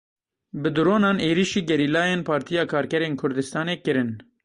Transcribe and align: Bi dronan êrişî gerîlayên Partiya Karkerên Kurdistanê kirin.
Bi 0.61 0.69
dronan 0.75 1.17
êrişî 1.29 1.61
gerîlayên 1.69 2.21
Partiya 2.29 2.63
Karkerên 2.73 3.15
Kurdistanê 3.21 3.75
kirin. 3.85 4.11